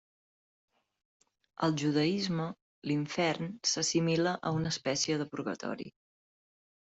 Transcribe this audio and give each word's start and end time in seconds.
Al 1.67 1.75
judaisme 1.81 2.47
l'infern 2.93 3.51
s'assimila 3.73 4.35
a 4.51 4.55
una 4.61 4.73
espècie 4.77 5.21
de 5.23 5.29
purgatori. 5.37 5.89